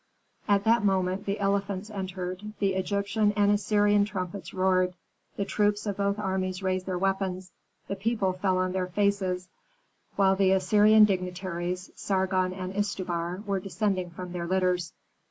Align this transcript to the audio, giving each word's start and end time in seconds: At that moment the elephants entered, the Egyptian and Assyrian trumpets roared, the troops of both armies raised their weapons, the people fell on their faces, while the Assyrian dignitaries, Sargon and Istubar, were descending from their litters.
At 0.47 0.63
that 0.63 0.83
moment 0.83 1.27
the 1.27 1.37
elephants 1.37 1.91
entered, 1.91 2.53
the 2.57 2.73
Egyptian 2.73 3.33
and 3.33 3.51
Assyrian 3.51 4.03
trumpets 4.03 4.51
roared, 4.51 4.95
the 5.37 5.45
troops 5.45 5.85
of 5.85 5.97
both 5.97 6.17
armies 6.17 6.63
raised 6.63 6.87
their 6.87 6.97
weapons, 6.97 7.51
the 7.87 7.95
people 7.95 8.33
fell 8.33 8.57
on 8.57 8.71
their 8.71 8.87
faces, 8.87 9.47
while 10.15 10.35
the 10.35 10.53
Assyrian 10.53 11.05
dignitaries, 11.05 11.91
Sargon 11.95 12.51
and 12.51 12.73
Istubar, 12.73 13.43
were 13.45 13.59
descending 13.59 14.09
from 14.09 14.31
their 14.31 14.47
litters. 14.47 14.91